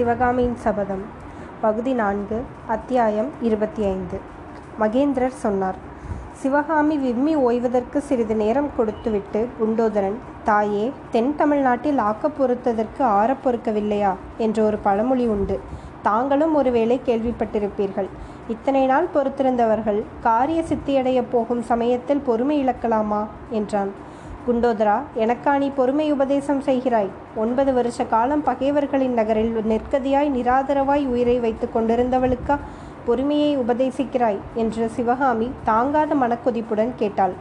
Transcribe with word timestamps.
சிவகாமியின் 0.00 0.56
சபதம் 0.56 1.02
பகுதி 1.60 1.92
நான்கு 1.92 2.42
அத்தியாயம் 2.66 3.26
இருபத்தி 3.42 3.84
ஐந்து 3.84 4.20
மகேந்திரர் 4.80 5.28
சொன்னார் 5.28 5.74
சிவகாமி 6.32 6.98
விம்மி 6.98 7.36
ஓய்வதற்கு 7.36 7.98
சிறிது 7.98 8.36
நேரம் 8.36 8.70
கொடுத்துவிட்டு 8.76 9.48
குண்டோதரன் 9.60 10.12
தாயே 10.44 10.92
தென் 11.10 11.36
தமிழ்நாட்டில் 11.36 11.98
ஆக்கப் 11.98 12.34
பொறுத்ததற்கு 12.38 13.02
ஆறப் 13.02 13.36
பொறுக்கவில்லையா? 13.44 14.14
என்ற 14.38 14.62
ஒரு 14.62 14.78
பழமொழி 14.78 15.26
உண்டு. 15.26 15.60
தாங்களும் 16.02 16.54
ஒருவேளை 16.54 17.00
கேள்விப்பட்டிருப்பீர்கள். 17.06 18.08
இத்தனை 18.48 18.86
நாள் 18.86 19.08
பொறுத்திருந்தவர்கள் 19.14 20.02
காரிய 20.20 20.62
சித்தியடையப் 20.62 21.30
போகும் 21.30 21.62
சமயத்தில் 21.62 22.22
பொறுமை 22.26 22.66
இழக்கலாமா? 22.66 23.26
என்றான். 23.50 23.90
குண்டோதரா 24.50 24.94
எனக்கா 25.14 25.58
நீ 25.58 25.70
பொறுமை 25.70 26.12
உபதேசம் 26.12 26.60
செய்கிறாய். 26.60 27.08
ஒன்பது 27.36 27.72
வருஷ 27.72 28.04
காலம் 28.04 28.42
பகைவர்களின் 28.42 29.12
நகரில் 29.12 29.52
நெற்கதியாய் 29.72 30.30
நிராதரவாய் 30.36 31.04
உயிரை 31.06 31.38
வைத்து 31.38 31.68
கொண்டிருந்தவளுக்கா 31.74 32.56
பொறுமையை 33.04 33.58
உபதேசிக்கிறாய்? 33.58 34.38
என்று 34.54 34.88
சிவகாமி 34.88 35.50
தாங்காத 35.64 36.14
மனக்கொதிப்புடன் 36.14 36.90
கேட்டாள். 36.96 37.34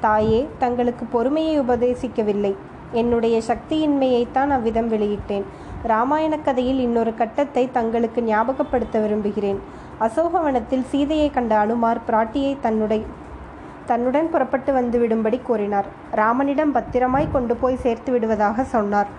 தாயே 0.00 0.48
தங்களுக்கு 0.58 1.04
பொறுமையை 1.04 1.60
உபதேசிக்கவில்லை. 1.60 2.52
என்னுடைய 2.92 3.40
சக்தியின்மையைத்தான் 3.50 4.50
அவ்விதம் 4.50 4.90
வெளியிட்டேன். 4.92 5.46
ராமாயண 5.82 6.38
கதையில் 6.38 6.80
இன்னொரு 6.80 7.14
கட்டத்தை 7.14 7.68
தங்களுக்கு 7.72 8.22
ஞாபகப்படுத்த 8.22 9.00
விரும்புகிறேன். 9.00 9.60
அசோகவனத்தில் 9.98 10.84
சீதையை 10.84 11.30
கண்ட 11.30 11.54
அனுமார் 11.58 12.04
பிராட்டியை 12.10 12.56
தன்னுடைய 12.60 13.04
தன்னுடன் 13.90 14.28
புறப்பட்டு 14.32 14.70
வந்து 14.78 14.96
விடும்படி 15.02 15.38
கூறினார். 15.48 15.88
ராமனிடம் 16.20 16.74
பத்திரமாய் 16.76 17.34
கொண்டு 17.34 17.56
போய் 17.62 17.82
சேர்த்து 17.84 18.10
விடுவதாக 18.14 18.64
சொன்னார். 18.74 19.10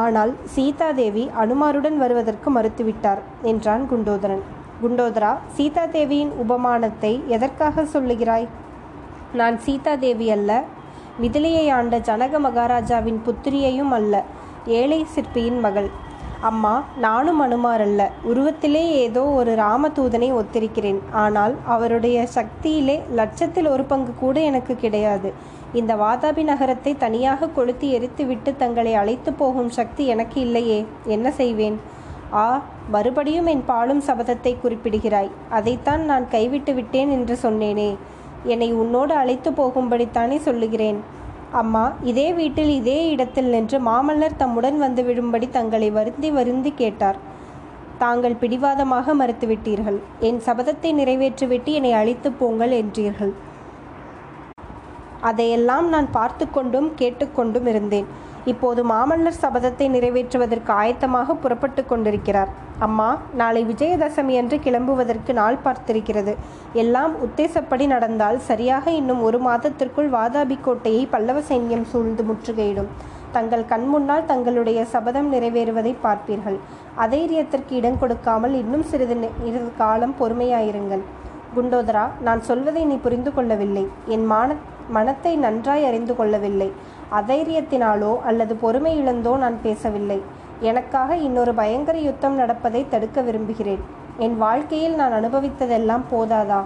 ஆனால் 0.00 0.32
சீதாதேவி 0.54 1.24
அனுமாருடன் 1.42 1.98
வருவதற்கு 2.02 2.48
மறுத்துவிட்டார் 2.56 3.20
என்றான் 3.50 3.84
குண்டோதரன். 3.92 4.42
குண்டோதரா 4.82 5.30
சீதாதேவியின் 5.58 6.32
உபமானத்தை 6.42 7.12
எதற்காக 7.36 7.84
சொல்லுகிறாய்? 7.94 8.48
நான் 9.38 9.56
சீதாதேவி 9.66 10.28
அல்ல 10.34 10.50
மிதிலையை 11.22 11.64
ஆண்ட 11.76 11.96
ஜனக 12.08 12.38
மகாராஜாவின் 12.44 13.22
புத்திரியையும் 13.26 13.94
அல்ல 13.96 14.22
ஏழை 14.80 15.00
சிற்பியின் 15.14 15.58
மகள். 15.64 15.88
அம்மா 16.40 16.84
நானும் 17.00 17.40
அனுமாரல்ல 17.42 18.02
உருவத்திலே 18.24 18.82
ஏதோ 18.90 19.22
ஒரு 19.22 19.54
ராமதூதனை 19.54 20.28
ஒத்திருக்கிறேன். 20.32 20.98
ஆனால் 21.12 21.54
அவருடைய 21.64 22.26
சக்தியிலே 22.34 23.00
லட்சத்தில் 23.14 23.66
ஒரு 23.66 23.84
பங்கு 23.84 24.12
கூட 24.20 24.40
எனக்கு 24.40 24.76
கிடையாது. 24.76 25.32
இந்த 25.72 25.96
வாதாபி 25.96 26.42
நகரத்தை 26.42 26.96
தனியாக 26.96 27.48
கொளுத்தி 27.48 27.98
எரித்துவிட்டு 27.98 28.56
தங்களை 28.56 28.94
அழைத்து 28.94 29.32
போகும் 29.32 29.68
சக்தி 29.68 30.06
எனக்கு 30.06 30.40
இல்லையே. 30.40 30.84
என்ன 31.06 31.30
செய்வேன்? 31.30 31.80
ஆ 32.32 32.62
மறுபடியும் 32.90 33.46
என் 33.46 33.64
பாலும் 33.64 34.02
சபதத்தை 34.06 34.56
குறிப்பிடுகிறாய். 34.62 35.30
அதைத்தான் 35.48 36.04
நான் 36.04 36.28
கைவிட்டு 36.28 36.74
விட்டேன் 36.74 37.10
என்று 37.10 37.38
சொன்னேனே. 37.42 37.96
என்னை 38.44 38.72
உன்னோடு 38.72 39.14
அழைத்து 39.14 39.50
போகும்படித்தானே 39.50 40.38
சொல்லுகிறேன். 40.38 41.16
அம்மா 41.52 41.92
இதே 42.02 42.32
வீட்டில் 42.32 42.70
இதே 42.70 43.10
இடத்தில் 43.10 43.44
நின்று 43.44 43.78
மாமல்லர் 43.80 44.36
தம்முடன் 44.36 44.78
வந்து 44.78 45.02
விடும்படி 45.02 45.50
தங்களை 45.50 45.90
வருந்தி 45.90 46.30
வருந்தி 46.30 46.70
கேட்டார். 46.70 47.18
தாங்கள் 47.98 48.34
பிடிவாதமாக 48.34 49.14
மறுத்துவிட்டீர்கள். 49.14 49.98
என் 50.20 50.40
சபதத்தை 50.46 50.92
நிறைவேற்றிவிட்டு 50.94 51.64
என்னை 51.64 51.92
அழித்து 51.92 52.32
போங்கள் 52.32 52.70
என்றீர்கள். 52.70 53.32
அதையெல்லாம் 55.28 55.86
நான் 55.88 56.08
பார்த்து 56.16 56.46
கொண்டும் 56.50 56.88
கேட்டுக்கொண்டும் 57.00 57.68
இருந்தேன். 57.72 58.08
இப்போது 58.52 58.80
மாமல்லர் 58.90 59.40
சபதத்தை 59.42 59.86
நிறைவேற்றுவதற்கு 59.94 60.70
ஆயத்தமாக 60.82 61.34
புறப்பட்டு 61.42 61.82
கொண்டிருக்கிறார். 61.86 62.50
அம்மா 62.86 63.08
நாளை 63.40 63.62
விஜயதசமி 63.70 64.34
அன்று 64.40 64.56
கிளம்புவதற்கு 64.66 65.32
நாள் 65.40 65.58
பார்த்திருக்கிறது. 65.64 66.32
எல்லாம் 66.82 67.14
உத்தேசப்படி 67.26 67.86
நடந்தால் 67.94 68.38
சரியாக 68.48 68.90
இன்னும் 69.00 69.22
ஒரு 69.28 69.38
மாதத்திற்குள் 69.46 70.10
வாதாபி 70.16 70.58
கோட்டையை 70.66 71.02
பல்லவ 71.14 71.42
சைன்யம் 71.50 71.86
சூழ்ந்து 71.92 72.24
முற்றுகையிடும். 72.30 72.90
தங்கள் 73.32 73.64
கண் 73.72 73.86
முன்னால் 73.92 74.28
தங்களுடைய 74.32 74.80
சபதம் 74.94 75.28
நிறைவேறுவதை 75.34 75.94
பார்ப்பீர்கள். 76.04 76.58
அதைரியத்திற்கு 77.04 77.72
இடம் 77.80 77.98
கொடுக்காமல் 77.98 78.54
இன்னும் 78.62 78.86
சிறிது 78.92 79.16
சிறிது 79.44 79.70
காலம் 79.82 80.14
பொறுமையாயிருங்கள். 80.20 81.04
குண்டோதரா 81.56 82.06
நான் 82.26 82.40
சொல்வதை 82.48 82.84
நீ 82.84 82.96
புரிந்து 83.04 83.30
கொள்ளவில்லை. 83.34 83.84
என் 84.14 84.26
மான 84.32 84.56
மனத்தை 84.96 85.32
நன்றாய் 85.36 85.86
அறிந்து 85.88 86.16
கொள்ளவில்லை. 86.16 86.68
அதைரியத்தினாலோ 87.18 88.12
அல்லது 88.30 88.54
பொறுமை 88.56 88.92
இழந்தோ 89.02 89.32
நான் 89.36 89.56
பேசவில்லை. 89.62 90.18
எனக்காக 90.60 91.16
இன்னொரு 91.26 91.54
பயங்கர 91.54 91.96
யுத்தம் 91.98 92.36
நடப்பதை 92.40 92.82
தடுக்க 92.88 93.20
விரும்புகிறேன். 93.22 93.82
என் 94.26 94.36
வாழ்க்கையில் 94.44 94.94
நான் 94.94 95.16
அனுபவித்ததெல்லாம் 95.18 96.04
போதாதா? 96.12 96.60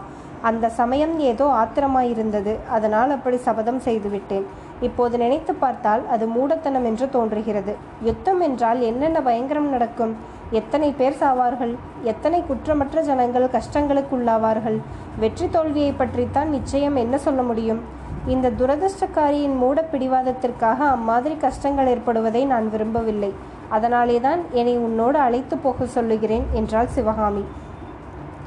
அந்த 0.48 0.66
சமயம் 0.78 1.14
ஏதோ 1.30 1.46
ஆத்திரமாயிருந்தது. 1.60 2.52
அதனால் 2.76 3.10
அப்படி 3.10 3.36
சபதம் 3.36 3.80
செய்துவிட்டேன். 3.86 4.46
இப்போது 4.86 5.14
நினைத்து 5.18 5.52
பார்த்தால் 5.54 6.02
அது 6.14 6.24
மூடத்தனம் 6.26 6.86
என்று 6.90 7.06
தோன்றுகிறது. 7.08 7.72
யுத்தம் 8.08 8.40
என்றால் 8.40 8.80
என்னென்ன 8.80 9.18
பயங்கரம் 9.28 9.68
நடக்கும்? 9.74 10.14
எத்தனை 10.60 10.88
பேர் 10.98 11.20
சாவார்கள்? 11.20 11.74
எத்தனை 12.12 12.38
குற்றமற்ற 12.48 13.02
ஜனங்கள் 13.10 13.52
கஷ்டங்களுக்குள்ளாவார்கள்? 13.56 14.78
வெற்றி 15.24 15.46
தோல்வியை 15.48 15.92
பற்றித்தான் 15.92 16.50
நிச்சயம் 16.56 16.96
என்ன 16.96 17.18
சொல்ல 17.18 17.42
முடியும்? 17.50 17.82
இந்த 18.30 18.50
துரதிருஷ்டக்காரியின் 18.58 19.54
மூட 19.60 19.78
பிடிவாதத்திற்காக 19.92 20.78
அம்மாதிரி 20.96 21.34
கஷ்டங்கள் 21.44 21.88
ஏற்படுவதை 21.92 22.42
நான் 22.50 22.66
விரும்பவில்லை. 22.70 23.30
அதனாலே 23.76 24.16
தான் 24.20 24.40
என்னை 24.60 24.74
உன்னோடு 24.78 25.18
அழைத்து 25.18 25.56
போக 25.64 25.86
சொல்லுகிறேன் 25.86 26.44
என்றாள் 26.60 26.92
சிவகாமி. 26.96 27.42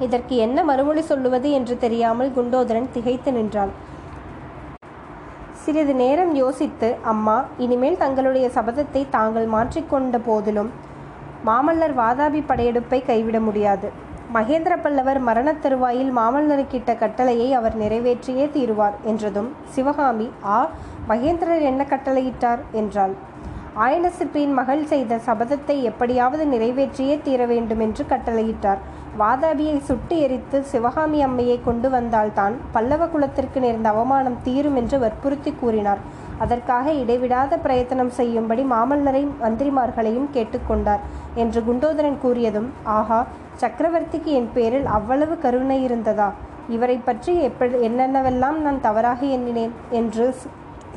இதற்கு 0.06 0.36
என்ன 0.46 0.64
மறுமொழி 0.70 1.04
சொல்லுவது 1.10 1.50
என்று 1.58 1.76
தெரியாமல் 1.84 2.32
குண்டோதரன் 2.38 2.90
திகைத்து 2.96 3.32
நின்றான். 3.32 3.74
சிறிது 5.66 5.94
நேரம் 6.04 6.34
யோசித்து 6.36 6.96
அம்மா 7.12 7.38
இனிமேல் 7.58 8.02
தங்களுடைய 8.06 8.48
சபதத்தை 8.58 9.04
தாங்கள் 9.10 9.48
மாற்றிக்கொண்ட 9.58 10.18
போதிலும் 10.30 10.72
மாமல்லர் 11.50 11.96
வாதாபி 12.02 12.44
படையெடுப்பை 12.50 13.06
கைவிட 13.06 13.40
முடியாது. 13.40 13.90
மகேந்திர 14.36 14.74
பல்லவர் 14.84 15.20
மரணத் 15.28 15.60
தருவாயில் 15.64 16.10
மாமல்லருக்கிட்ட 16.18 16.92
கட்டளையை 17.02 17.48
அவர் 17.54 17.76
நிறைவேற்றியே 17.76 18.46
தீருவார் 18.56 18.96
என்றதும் 19.04 19.50
சிவகாமி 19.76 20.28
ஆ 20.56 20.58
மகேந்திரர் 21.10 21.64
என்ன 21.70 21.82
கட்டளையிட்டார்? 21.84 22.62
என்றாள். 22.72 23.14
ஆயனசிற்பியின் 23.86 24.54
மகள் 24.60 24.84
செய்த 24.86 25.20
சபதத்தை 25.28 25.76
எப்படியாவது 25.82 26.44
நிறைவேற்றியே 26.46 27.16
தீர 27.24 27.42
வேண்டும் 27.46 27.80
என்று 27.80 28.04
கட்டளையிட்டார். 28.12 28.82
வாதாபியை 29.22 29.78
சுட்டு 29.90 30.16
எரித்து 30.20 30.58
சிவகாமி 30.64 31.20
அம்மையை 31.26 31.58
கொண்டு 31.64 31.90
வந்தால்தான் 31.90 32.56
பல்லவ 32.72 33.08
குலத்திற்கு 33.08 33.60
நேர்ந்த 33.60 33.90
அவமானம் 33.90 34.40
தீரும் 34.44 34.76
என்று 34.76 35.00
வற்புறுத்தி 35.00 35.54
கூறினார். 35.62 36.04
அதற்காக 36.44 36.94
இடைவிடாத 37.02 37.58
பிரயத்தனம் 37.58 38.14
செய்யும்படி 38.20 38.64
மாமல்லரை 38.72 39.24
மந்திரிமார்களையும் 39.44 40.30
கேட்டுக்கொண்டார் 40.34 41.04
என்று 41.44 41.60
குண்டோதரன் 41.68 42.22
கூறியதும் 42.24 42.70
ஆஹா 42.98 43.20
சக்கரவர்த்திக்கு 43.62 44.32
என் 44.40 44.52
பேரில் 44.56 44.88
அவ்வளவு 44.98 45.36
கருணை 45.46 45.78
இருந்ததா? 45.88 46.30
இவரை 46.76 46.98
பற்றி 47.08 47.34
எப்படி 47.48 47.78
என்னென்னவெல்லாம் 47.88 48.58
நான் 48.66 48.80
தவறாக 48.86 49.22
எண்ணினேன்? 49.36 49.74
என்று 50.00 50.26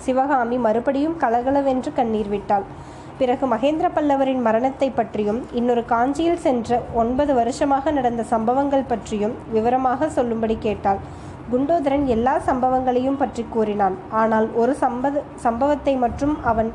சிவகாமி 0.06 0.56
மறுபடியும் 0.66 1.16
கலகலவென்று 1.22 1.90
கண்ணீர் 1.98 2.30
விட்டாள். 2.34 2.66
பிறகு 3.20 3.44
மகேந்திர 3.52 3.86
பல்லவரின் 3.94 4.42
மரணத்தை 4.48 4.88
பற்றியும் 4.98 5.40
இன்னொரு 5.60 5.82
காஞ்சியில் 5.92 6.42
சென்ற 6.44 6.78
ஒன்பது 7.02 7.32
வருஷமாக 7.38 7.90
நடந்த 7.96 8.24
சம்பவங்கள் 8.32 8.90
பற்றியும் 8.92 9.34
விவரமாக 9.54 10.08
சொல்லும்படி 10.18 10.56
கேட்டாள். 10.66 11.00
குண்டோதரன் 11.52 12.06
எல்லா 12.14 12.34
சம்பவங்களையும் 12.48 13.18
பற்றி 13.22 13.44
கூறினான். 13.54 13.96
ஆனால் 14.20 14.46
ஒரு 14.60 14.72
சம்பத 14.84 15.22
சம்பவத்தை 15.46 15.96
மட்டும் 16.04 16.36
அவன் 16.52 16.70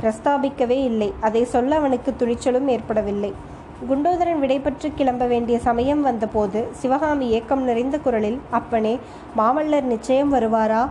பிரஸ்தாபிக்கவே 0.00 0.78
இல்லை. 0.90 1.10
அதை 1.28 1.42
சொல்ல 1.54 1.76
அவனுக்கு 1.80 2.10
துணிச்சலும் 2.22 2.70
ஏற்படவில்லை. 2.76 3.32
குண்டோதரன் 3.84 4.40
விடைபெற்று 4.42 4.94
கிளம்ப 4.94 5.26
வேண்டிய 5.26 5.58
சமயம் 5.58 6.02
வந்தபோது 6.02 6.68
சிவகாமி 6.72 7.28
ஏக்கம் 7.28 7.62
நிறைந்த 7.62 7.98
குரலில் 7.98 8.40
அப்பனே 8.50 8.98
மாமல்லர் 9.38 9.82
நிச்சயம் 9.82 10.34
வருவாரா? 10.34 10.88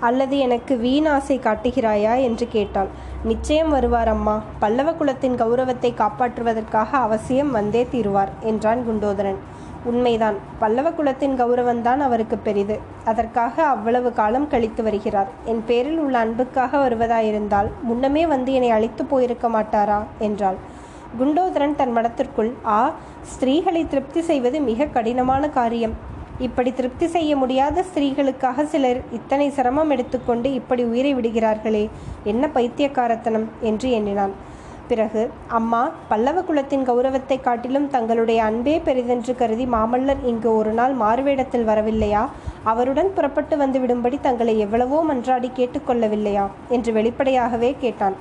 அல்லது 0.00 0.38
எனக்கு 0.38 0.76
வீணாசை 0.76 1.36
காட்டுகிறாயா? 1.38 2.20
என்று 2.20 2.48
கேட்டாள். 2.48 2.88
நிச்சயம் 3.24 3.68
வருவார் 3.68 4.08
அம்மா 4.08 4.42
பல்லவ 4.58 4.92
குலத்தின் 4.92 5.34
கௌரவத்தை 5.34 5.94
காப்பாற்றுவதற்காக 5.96 6.90
அவசியம் 6.90 7.50
வந்தே 7.50 7.86
தீருவார் 7.92 8.32
என்றான் 8.40 8.84
குண்டோதரன். 8.88 9.40
உண்மைதான். 9.84 10.34
பல்லவ 10.58 10.90
குலத்தின் 10.90 11.44
கௌரவம்தான் 11.44 11.98
அவருக்கு 11.98 12.38
பெரிது. 12.38 12.78
அதற்காக 13.04 13.62
அவ்வளவு 13.62 14.12
காலம் 14.12 14.48
கழித்து 14.48 14.82
வருகிறார். 14.82 15.28
என் 15.44 15.62
பேரில் 15.66 15.98
உள்ள 15.98 16.18
அன்புக்காக 16.18 16.88
வருவதாயிருந்தால் 16.88 17.70
முன்னமே 17.82 18.26
வந்து 18.26 18.52
என்னை 18.52 18.70
அழைத்து 18.70 19.04
போயிருக்க 19.04 19.48
மாட்டாரா? 19.48 20.02
என்றாள். 20.18 20.54
குண்டோதரன் 21.18 21.74
தன் 21.74 21.92
மனத்திற்குள் 21.92 22.52
ஆ 22.66 22.92
ஸ்திரீகளை 23.22 23.86
திருப்தி 23.86 24.20
செய்வது 24.20 24.60
மிக 24.60 24.84
கடினமான 24.84 25.48
காரியம். 25.48 25.92
இப்படி 26.38 26.72
திருப்தி 26.72 27.06
செய்ய 27.06 27.36
முடியாத 27.36 27.84
ஸ்திரீகளுக்காக 27.94 28.64
சிலர் 28.64 29.02
இத்தனை 29.12 29.50
சிரமம் 29.50 29.90
எடுத்துக்கொண்டு 29.90 30.54
இப்படி 30.54 30.84
உயிரை 30.84 31.14
விடுகிறார்களே. 31.14 31.88
என்ன 32.24 32.48
பைத்தியக்காரத்தனம்? 32.48 33.48
என்று 33.60 33.90
எண்ணினான். 33.90 34.52
பிறகு 34.88 35.22
அம்மா 35.58 35.80
பல்லவ 36.10 36.38
குலத்தின் 36.48 36.84
கௌரவத்தை 36.88 37.36
காட்டிலும் 37.40 37.88
தங்களுடைய 37.94 38.38
அன்பே 38.48 38.74
பெரிதென்று 38.86 39.32
கருதி 39.40 39.66
மாமல்லர் 39.74 40.22
இங்கு 40.30 40.50
ஒரு 40.60 40.72
நாள் 40.78 40.94
மாறுவேடத்தில் 41.02 41.68
வரவில்லையா? 41.70 42.22
அவருடன் 42.72 43.10
புறப்பட்டு 43.16 43.56
வந்து 43.62 43.80
விடும்படி 43.84 44.18
தங்களை 44.26 44.54
எவ்வளவோ 44.64 44.98
மன்றாடி 45.10 45.50
கேட்டுக்கொள்ளவில்லையா 45.58 46.46
என்று 46.76 46.92
வெளிப்படையாகவே 46.92 47.70
கேட்டான். 47.84 48.16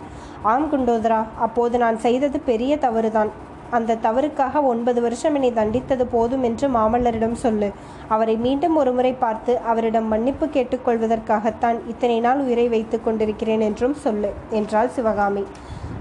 ஆம் 0.54 0.70
குண்டோதரா 0.74 1.22
அப்போது 1.48 1.78
நான் 1.84 2.00
செய்தது 2.06 2.40
பெரிய 2.52 2.78
தவறுதான். 2.86 3.32
அந்த 3.78 3.98
தவறுக்காக 4.06 4.62
ஒன்பது 4.72 5.00
வருஷம் 5.06 5.36
என்னை 5.38 5.52
தண்டித்தது 5.60 6.06
போதும் 6.16 6.44
என்று 6.50 6.66
மாமல்லரிடம் 6.76 7.38
சொல்லு. 7.44 7.70
அவரை 8.16 8.36
மீண்டும் 8.46 8.76
ஒருமுறை 8.82 9.14
பார்த்து 9.24 9.54
அவரிடம் 9.72 10.12
மன்னிப்பு 10.14 10.48
கேட்டுக்கொள்வதற்காகத்தான் 10.56 11.78
இத்தனை 11.94 12.18
நாள் 12.26 12.44
உயிரை 12.46 12.68
வைத்துக் 12.74 13.06
கொண்டிருக்கிறேன் 13.06 13.64
என்றும் 13.70 13.96
சொல்லு 14.06 14.32
என்றாள் 14.60 14.94
சிவகாமி. 14.98 15.46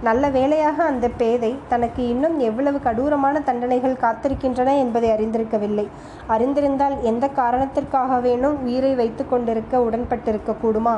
நல்ல 0.06 0.28
வேளையாக 0.36 0.78
அந்த 0.82 1.06
பேதை 1.20 1.50
தனக்கு 1.68 2.02
இன்னும் 2.12 2.36
எவ்வளவு 2.46 2.78
கடூரமான 2.86 3.42
தண்டனைகள் 3.48 4.00
காத்திருக்கின்றன 4.04 4.70
என்பதை 4.84 5.08
அறிந்திருக்கவில்லை. 5.10 5.84
அறிந்திருந்தால் 6.34 6.96
எந்த 7.10 7.24
காரணத்திற்காகவேனும் 7.40 8.56
உயிரை 8.66 8.92
வைத்து 9.00 9.24
கொண்டிருக்க 9.28 9.82
உடன்பட்டிருக்க 9.88 10.54
கூடுமா? 10.62 10.94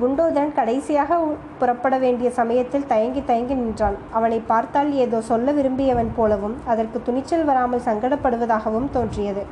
குண்டோதரன் 0.00 0.54
கடைசியாக 0.58 1.18
புறப்பட 1.60 1.94
வேண்டிய 1.98 2.28
சமயத்தில் 2.38 2.86
தயங்கி 2.86 3.22
தயங்கி 3.30 3.54
நின்றான். 3.54 3.96
அவனை 4.10 4.38
பார்த்தால் 4.52 4.90
ஏதோ 5.04 5.20
சொல்ல 5.30 5.52
விரும்பியவன் 5.52 6.10
போலவும் 6.18 6.56
அதற்கு 6.64 7.00
துணிச்சல் 7.02 7.46
வராமல் 7.50 7.86
சங்கடப்படுவதாகவும் 7.88 8.90
தோன்றியது. 8.90 9.44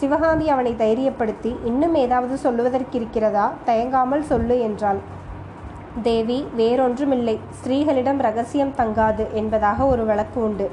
சிவகாமி 0.00 0.48
அவனை 0.56 0.74
தைரியப்படுத்தி 0.84 1.52
இன்னும் 1.64 1.96
ஏதாவது 2.04 2.36
சொல்லுவதற்கிருக்கிறதா 2.46 3.46
தயங்காமல் 3.70 4.28
சொல்லு 4.32 4.58
என்றாள். 4.60 5.00
தேவி 6.02 6.36
வேறொன்றுமில்லை. 6.56 7.34
ஸ்திரீகளிடம் 7.58 8.20
ரகசியம் 8.26 8.72
தங்காது 8.80 9.24
என்பதாக 9.32 9.86
ஒரு 9.86 10.04
வழக்கு 10.04 10.38
உண்டு. 10.42 10.66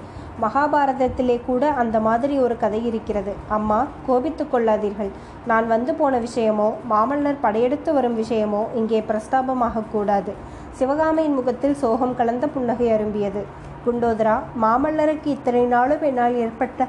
மகாபாரதத்திலே 0.44 1.36
கூட 1.46 1.64
அந்த 1.82 1.98
மாதிரி 2.00 2.36
ஒரு 2.46 2.56
கதை 2.58 2.80
இருக்கிறது. 2.86 3.34
அம்மா 3.58 3.80
கோபித்து 4.08 4.46
கொள்ளாதீர்கள். 4.54 5.12
நான் 5.52 5.68
வந்து 5.68 5.94
போன 5.94 6.20
விஷயமோ 6.26 6.68
மாமல்லர் 6.92 7.44
படையெடுத்து 7.46 7.94
வரும் 7.94 8.18
விஷயமோ 8.24 8.64
இங்கே 8.80 9.02
பிரஸ்தாபமாக 9.10 9.86
கூடாது. 9.92 10.34
சிவகாமியின் 10.80 11.38
முகத்தில் 11.40 11.80
சோகம் 11.84 12.16
கலந்த 12.16 12.48
புன்னகை 12.48 12.90
அரும்பியது. 12.96 13.44
குண்டோதரா 13.86 14.36
மாமல்லருக்கு 14.66 15.30
இத்தனை 15.38 15.64
நாளும் 15.76 16.02
என்னால் 16.02 16.36
ஏற்பட்ட 16.36 16.88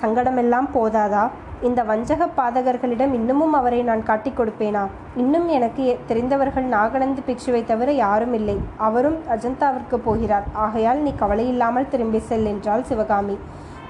சங்கடமெல்லாம் 0.00 0.68
போதாதா? 0.76 1.24
இந்த 1.66 1.80
வஞ்சக 1.82 2.22
பாதகர்களிடம் 2.38 3.12
இன்னமும் 3.18 3.54
அவரை 3.58 3.78
நான் 3.82 4.02
காட்டிக் 4.02 4.38
கொடுப்பேனா? 4.40 4.82
இன்னும் 5.22 5.46
எனக்கு 5.48 5.84
தெரிந்தவர்கள் 6.06 6.66
நாகநந்து 6.74 7.22
பிக்ஷுவை 7.28 7.64
தவிர 7.64 7.92
யாரும் 7.92 8.34
இல்லை. 8.38 8.56
அவரும் 8.76 9.18
அஜந்தாவிற்கு 9.34 9.98
போகிறார். 10.08 10.46
ஆகையால் 10.64 11.00
நீ 11.06 11.12
கவலையில்லாமல் 11.22 11.88
திரும்பி 11.88 12.20
செல் 12.28 12.46
என்றாள் 12.52 12.82
சிவகாமி. 12.82 13.36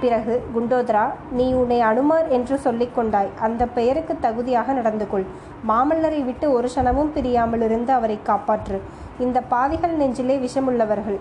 பிறகு 0.00 0.34
குண்டோதரா 0.54 1.04
நீ 1.30 1.52
உன்னை 1.52 1.80
அனுமார் 1.90 2.28
என்று 2.28 2.58
சொல்லிக் 2.58 2.94
கொண்டாய். 2.94 3.30
அந்த 3.40 3.64
பெயருக்கு 3.66 4.16
தகுதியாக 4.20 4.72
நடந்து 4.72 5.08
கொள். 5.12 5.26
மாமல்லரை 5.68 6.20
விட்டு 6.24 6.48
ஒரு 6.52 6.70
கணமும் 6.74 7.14
பிரியாமல் 7.14 7.64
இருந்து 7.68 7.92
அவரை 7.92 8.18
காப்பாற்று. 8.30 8.80
இந்த 9.18 9.40
பாவிகள் 9.54 9.96
நெஞ்சிலே 10.02 10.36
விஷமுள்ளவர்கள். 10.46 11.18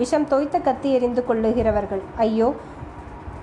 விஷம் 0.00 0.26
தோய்த்த 0.32 0.56
கத்தி 0.58 0.88
எறிந்து 0.96 1.22
கொள்ளுகிறவர்கள். 1.28 2.02
ஐயோ 2.16 2.48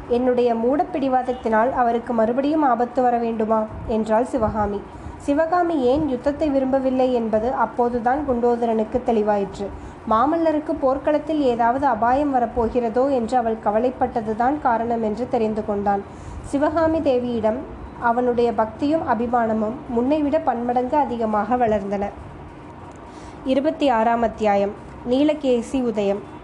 என்னுடைய 0.10 0.56
மூடப்பிடிவாதத்தினால் 0.56 1.72
அவருக்கு 1.72 2.14
மறுபடியும் 2.14 2.62
ஆபத்து 2.62 3.02
வர 3.02 3.18
வேண்டுமா? 3.18 3.66
என்றாள் 3.88 4.26
சிவகாமி. 4.26 4.82
சிவகாமி 5.18 5.82
ஏன் 5.82 6.10
யுத்தத்தை 6.10 6.50
விரும்பவில்லை 6.50 7.14
என்பது 7.14 7.54
அப்போதுதான் 7.54 8.20
குண்டோதரனுக்கு 8.30 9.02
தெளிவாயிற்று. 9.06 9.68
மாமல்லருக்கு 10.10 10.74
போர்க்களத்தில் 10.80 11.42
ஏதாவது 11.42 11.86
அபாயம் 11.86 12.36
வரப்போகிறதோ 12.36 13.12
என்று 13.12 13.38
அவள் 13.38 13.58
கவலைப்பட்டதுதான் 13.66 14.62
காரணம் 14.62 15.04
என்று 15.04 15.28
தெரிந்து 15.30 15.66
கொண்டான். 15.66 16.04
சிவகாமி 16.44 17.00
தேவியிடம் 17.00 17.58
அவனுடைய 18.00 18.54
பக்தியும் 18.54 19.02
அபிமானமும் 19.14 19.76
முன்னைவிட 19.90 20.40
பன்மடங்கு 20.40 20.98
அதிகமாக 20.98 21.56
வளர்ந்தன. 21.56 22.10
இருபத்தி 23.46 23.90
ஆறாம் 23.90 24.22
அத்தியாயம். 24.22 24.72
நீலகேசி 25.10 25.84
உதயம். 25.84 26.36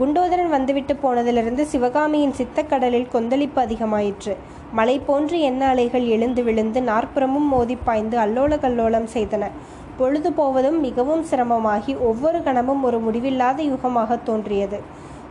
குண்டோதரன் 0.00 0.48
வந்துவிட்டு 0.48 0.96
போனதிலிருந்து 1.02 1.62
சிவகாமியின் 1.62 2.32
சித்தக்கடலில் 2.32 3.08
கொந்தளிப்பு 3.08 3.62
அதிகமாயிற்று. 3.62 4.36
மலை 4.72 4.98
போன்று 4.98 5.40
எண்ண 5.40 5.66
அலைகள் 5.66 6.06
எழுந்து 6.06 6.42
விழுந்து 6.42 6.82
நாற்புறமும் 6.82 7.48
மோதி 7.48 7.76
பாய்ந்து 7.76 8.18
அல்லோல 8.18 8.58
கல்லோலம் 8.58 9.06
செய்தன. 9.14 9.50
பொழுது 9.96 10.32
போவதும் 10.32 10.80
மிகவும் 10.80 11.24
சிரமமாகி 11.30 11.98
ஒவ்வொரு 11.98 12.42
கணமும் 12.42 12.82
ஒரு 12.82 13.00
முடிவில்லாத 13.00 13.62
யுகமாக 13.62 14.22
தோன்றியது. 14.22 14.80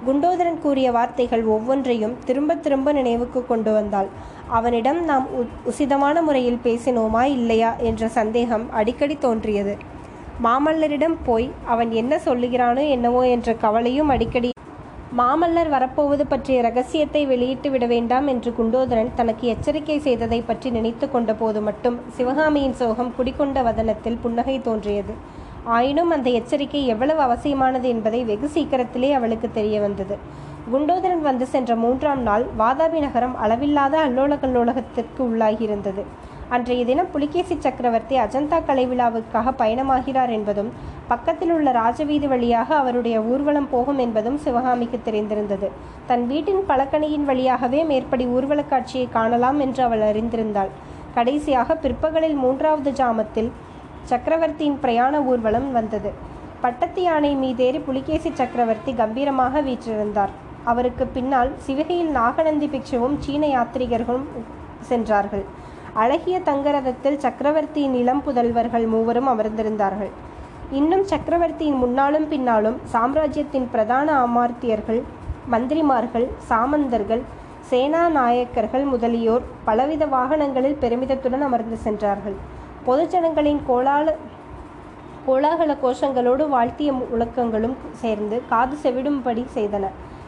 குண்டோதரன் 0.06 0.60
கூறிய 0.60 0.92
வார்த்தைகள் 0.92 1.46
ஒவ்வொன்றையும் 1.46 2.18
திரும்ப 2.26 2.56
திரும்ப 2.56 2.92
நினைவுக்கு 2.92 3.46
கொண்டு 3.46 3.74
வந்தாள். 3.74 4.08
அவனிடம் 4.48 5.04
நாம் 5.04 5.28
உ- 5.34 5.70
உசிதமான 5.70 6.22
முறையில் 6.22 6.60
பேசினோமா 6.64 7.24
இல்லையா? 7.24 7.76
என்ற 7.78 8.08
சந்தேகம் 8.08 8.74
அடிக்கடி 8.74 9.18
தோன்றியது. 9.18 9.78
மாமல்லரிடம் 10.44 11.16
போய் 11.26 11.52
அவன் 11.66 11.92
என்ன 11.92 12.20
சொல்லுகிறானோ 12.26 12.90
என்னவோ 12.90 13.28
என்ற 13.28 13.54
கவலையும் 13.54 14.10
அடிக்கடி 14.10 14.54
மாமல்லர் 15.18 15.70
வரப்போவது 15.74 16.24
பற்றிய 16.32 16.62
ரகசியத்தை 16.66 17.20
வெளியிட்டு 17.26 17.68
விட 17.74 17.86
வேண்டாம் 17.92 18.26
என்று 18.32 18.50
குண்டோதரன் 18.58 19.12
தனக்கு 19.16 19.46
எச்சரிக்கை 19.48 19.96
செய்ததை 20.08 20.40
பற்றி 20.42 20.70
நினைத்து 20.70 21.06
கொண்ட 21.10 21.34
போது 21.34 21.60
மட்டும் 21.62 21.98
சிவகாமியின் 22.16 22.76
சோகம் 22.80 23.12
குடிகொண்ட 23.18 23.62
வதனத்தில் 23.68 24.18
புன்னகை 24.24 24.56
தோன்றியது. 24.62 25.14
ஆயினும் 25.76 26.12
அந்த 26.16 26.30
எச்சரிக்கை 26.40 26.82
எவ்வளவு 26.94 27.22
அவசியமானது 27.28 27.88
என்பதை 27.90 28.22
வெகு 28.24 28.50
சீக்கிரத்திலே 28.56 29.12
அவளுக்கு 29.20 29.50
தெரிய 29.52 29.80
வந்தது. 29.86 30.18
குண்டோதரன் 30.72 31.24
வந்து 31.30 31.46
சென்ற 31.46 31.72
மூன்றாம் 31.76 32.22
நாள் 32.22 32.46
வாதாபி 32.60 33.00
நகரம் 33.00 33.36
அளவில்லாத 33.46 33.96
அல்லோல 34.08 34.40
கல்லோலகத்திற்கு 34.44 35.22
உள்ளாகியிருந்தது. 35.30 36.04
அன்றைய 36.50 36.86
தினம் 36.86 37.12
புலிகேசி 37.12 37.56
சக்கரவர்த்தி 37.60 38.18
அஜந்தா 38.18 38.66
கலை 38.66 38.88
விழாவுக்காக 38.88 39.52
பயணமாகிறார் 39.58 40.30
என்பதும் 40.30 40.74
பக்கத்தில் 41.08 41.52
உள்ள 41.52 41.72
ராஜவீதி 41.72 42.28
வழியாக 42.28 42.76
அவருடைய 42.76 43.22
ஊர்வலம் 43.22 43.70
போகும் 43.70 43.98
என்பதும் 43.98 44.38
சிவகாமிக்கு 44.38 45.00
தெரிந்திருந்தது. 45.06 45.70
தன் 46.06 46.28
வீட்டின் 46.28 46.64
பலக்கணியின் 46.68 47.24
வழியாகவே 47.24 47.84
மேற்படி 47.84 48.26
ஊர்வலக் 48.26 48.70
காட்சியை 48.70 49.10
காணலாம் 49.10 49.60
என்று 49.60 49.84
அவள் 49.84 50.00
அறிந்திருந்தாள். 50.00 50.68
கடைசியாக 51.14 51.76
பிற்பகலில் 51.76 52.34
மூன்றாவது 52.34 52.92
ஜாமத்தில் 52.92 53.52
சக்கரவர்த்தியின் 54.04 54.80
பிரயாண 54.80 55.22
ஊர்வலம் 55.22 55.72
வந்தது. 55.72 56.12
பட்டத்து 56.62 57.02
யானை 57.02 57.36
மீதேறி 57.36 57.80
புலிகேசி 57.80 58.32
சக்கரவர்த்தி 58.34 58.94
கம்பீரமாக 58.94 59.62
வீற்றிருந்தார். 59.62 60.30
அவருக்கு 60.64 61.08
பின்னால் 61.08 61.52
சிவகையில் 61.68 62.10
நாகநந்தி 62.10 62.68
பிக்ஷுவும் 62.68 63.20
சீன 63.20 63.48
யாத்ரீகர்களும் 63.48 64.26
சென்றார்கள். 64.80 65.64
அழகிய 66.02 66.38
தங்கரதத்தில் 66.40 67.22
சக்கரவர்த்தியின் 67.26 67.94
இளம் 68.00 68.22
புதல்வர்கள் 68.26 68.86
மூவரும் 68.94 69.30
அமர்ந்திருந்தார்கள். 69.34 70.10
இன்னும் 70.80 71.04
சக்கரவர்த்தியின் 71.12 71.80
முன்னாலும் 71.84 72.28
பின்னாலும் 72.28 72.78
சாம்ராஜ்யத்தின் 72.94 73.68
பிரதான 73.74 74.08
அமார்த்தியர்கள் 74.26 75.02
மந்திரிமார்கள் 75.54 76.28
சாமந்தர்கள் 76.50 77.24
சேனா 77.70 78.02
நாயக்கர்கள் 78.10 78.86
முதலியோர் 78.94 79.46
பலவித 79.68 80.06
வாகனங்களில் 80.06 80.80
பெருமிதத்துடன் 80.82 81.46
அமர்ந்து 81.48 81.78
சென்றார்கள். 81.86 82.38
பொதுஜனங்களின் 82.88 83.62
கோலால 83.70 84.16
கோலாகல 85.28 85.76
கோஷங்களோடு 85.84 86.44
வாழ்த்திய 86.48 86.90
முழக்கங்களும் 86.98 87.78
சேர்ந்து 88.02 88.38
காது 88.50 88.76
செவிடும்படி 88.84 89.46
செய்தன. 89.56 89.86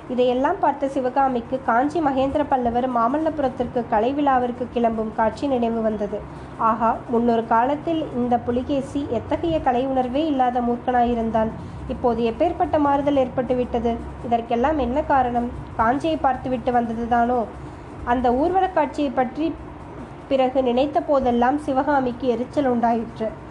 இதையெல்லாம் 0.09 0.59
பார்த்த 0.59 0.87
சிவகாமிக்கு 0.87 1.61
காஞ்சி 1.65 1.99
மகேந்திர 1.99 2.45
பல்லவர் 2.49 2.95
மாமல்லபுரத்திற்கு 2.95 3.83
கலை 3.89 4.13
விழாவிற்கு 4.13 4.67
கிளம்பும் 4.73 5.11
காட்சி 5.15 5.47
நினைவு 5.47 5.81
வந்தது. 5.81 6.19
ஆகா 6.57 6.97
முன்னொரு 7.09 7.47
காலத்தில் 7.47 8.07
இந்த 8.15 8.37
புலிகேசி 8.37 9.07
எத்தகைய 9.09 9.61
கலை 9.61 9.85
உணர்வே 9.85 10.25
இல்லாத 10.25 10.61
மூர்க்கனாயிருந்தான். 10.61 11.47
இப்போது 11.87 12.31
எப்பேற்பட்ட 12.31 12.79
மாறுதல் 12.79 13.15
ஏற்பட்டுவிட்டது? 13.15 13.95
இதற்கெல்லாம் 14.25 14.77
என்ன 14.77 15.01
காரணம்? 15.01 15.51
காஞ்சியை 15.77 16.17
பார்த்துவிட்டு 16.21 16.71
வந்ததுதானோ? 16.71 17.45
அந்த 18.05 18.31
ஊர்வலக் 18.31 18.73
காட்சியை 18.73 19.11
பற்றி 19.11 19.53
பிறகு 20.27 20.63
நினைத்த 20.63 21.01
போதெல்லாம் 21.01 21.57
சிவகாமிக்கு 21.57 22.27
எரிச்சல் 22.27 22.65
உண்டாயிற்று. 22.65 23.45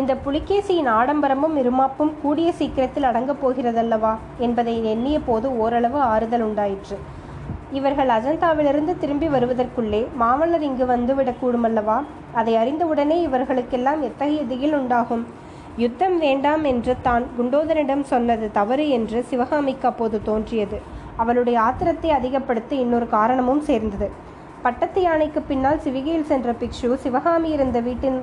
இந்த 0.00 0.12
புலிகேசியின் 0.24 0.88
ஆடம்பரமும் 0.98 1.56
இருமாப்பும் 1.60 2.10
கூடிய 2.22 2.48
சீக்கிரத்தில் 2.52 3.06
அடங்கப் 3.10 3.40
போகிறதல்லவா 3.42 4.12
என்பதை 4.38 4.74
எண்ணிய 4.92 5.16
போது 5.20 5.46
ஓரளவு 5.58 5.98
ஆறுதல் 6.12 6.44
உண்டாயிற்று. 6.46 6.96
இவர்கள் 7.78 8.10
அஜந்தாவிலிருந்து 8.16 8.92
திரும்பி 9.02 9.28
வருவதற்குள்ளே 9.28 10.02
மாமல்லர் 10.22 10.66
இங்கு 10.70 10.84
வந்துவிடக்கூடுமல்லவா 10.94 11.98
அதை 12.40 12.54
அறிந்தவுடனே 12.56 13.16
இவர்களுக்கெல்லாம் 13.28 14.02
எத்தகைய 14.02 14.42
திகில் 14.50 14.76
உண்டாகும்? 14.80 15.24
யுத்தம் 15.76 16.18
வேண்டாம் 16.18 16.64
என்று 16.72 16.94
தான் 17.02 17.24
குண்டோதரிடம் 17.38 18.04
சொன்னது 18.12 18.48
தவறு 18.52 18.84
என்று 18.98 19.20
சிவகாமிக்கு 19.30 19.88
அப்போது 19.90 20.18
தோன்றியது. 20.22 20.78
அவளுடைய 21.16 21.56
ஆத்திரத்தை 21.60 22.10
அதிகப்படுத்த 22.10 22.74
இன்னொரு 22.84 23.08
காரணமும் 23.08 23.66
சேர்ந்தது. 23.70 24.08
பட்டத்து 24.62 25.00
யானைக்கு 25.02 25.40
பின்னால் 25.50 25.84
சிவிகையில் 25.84 26.30
சென்ற 26.30 26.50
பிக்ஷு 26.60 26.90
சிவகாமி 27.04 27.48
இருந்த 27.56 27.78
வீட்டின் 27.80 28.18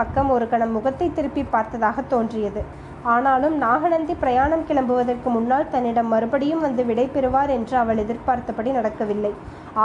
பக்கம் 0.00 0.28
ஒரு 0.34 0.46
கணம் 0.52 0.74
முகத்தை 0.76 1.08
திருப்பி 1.16 1.42
பார்த்ததாக 1.54 2.02
தோன்றியது. 2.12 2.62
ஆனாலும் 3.14 3.56
நாகநந்தி 3.64 4.14
பிரயாணம் 4.22 4.66
கிளம்புவதற்கு 4.68 5.28
முன்னால் 5.36 5.70
தன்னிடம் 5.74 6.12
மறுபடியும் 6.14 6.64
வந்து 6.66 6.82
விடை 6.90 7.06
பெறுவார் 7.14 7.50
என்று 7.56 7.74
அவள் 7.82 8.02
எதிர்பார்த்தபடி 8.04 8.70
நடக்கவில்லை. 8.78 9.32